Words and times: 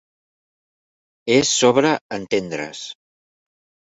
És 1.33 1.51
sobre 1.57 1.93
entendre's. 2.19 2.81